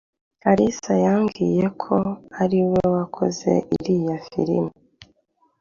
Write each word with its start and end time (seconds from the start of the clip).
karisa 0.41 0.93
yambwiyeko 1.05 1.95
ariwe 2.43 2.79
wakoze 2.93 3.51
iriya 3.75 4.17
film 4.27 4.67